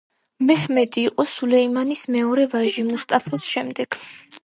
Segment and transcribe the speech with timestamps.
[0.45, 4.05] მეჰმედი იყო სულეიმანის მეორე ვაჟი მუსტაფას შემდეგ.